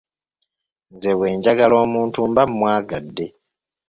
Nze 0.93 1.11
bwe 1.17 1.29
njagala 1.37 1.75
omuntu 1.85 2.17
mba 2.29 2.43
mwagadde. 2.55 3.25